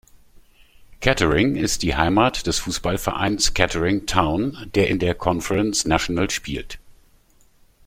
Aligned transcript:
Kettering 0.99 1.55
ist 1.55 1.83
die 1.83 1.95
Heimat 1.95 2.47
des 2.47 2.57
Fußballvereins 2.57 3.53
Kettering 3.53 4.07
Town, 4.07 4.57
der 4.73 4.87
in 4.89 4.97
der 4.97 5.13
Conference 5.13 5.85
National 5.85 6.31
spielt. 6.31 6.79